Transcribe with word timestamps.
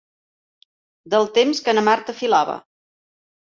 Del 1.15 1.29
temps 1.37 1.63
que 1.67 1.77
na 1.79 1.85
Marta 1.91 2.19
filava. 2.25 2.59